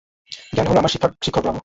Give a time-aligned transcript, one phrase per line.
[0.53, 1.59] জ্ঞান হল আমার শিক্ষক ব্রাভো!